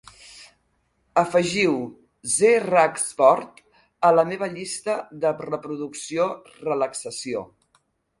[1.23, 1.73] Afegiu
[2.35, 3.61] "ze rak sport"
[4.09, 4.95] a la meva llista
[5.27, 6.27] de reproducció
[6.71, 7.45] "relaxació"